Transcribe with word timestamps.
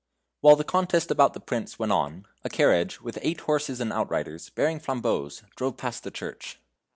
While 0.39 0.55
the 0.55 0.63
contest 0.63 1.11
about 1.11 1.35
the 1.35 1.39
Prince 1.39 1.77
went 1.77 1.91
on, 1.91 2.25
a 2.43 2.49
carriage, 2.49 3.01
with 3.01 3.19
eight 3.21 3.41
horses 3.41 3.79
and 3.79 3.93
outriders, 3.93 4.49
bearing 4.49 4.79
flambeaux, 4.79 5.29
drove 5.55 5.77
past 5.77 6.03
the 6.03 6.09
church. 6.09 6.57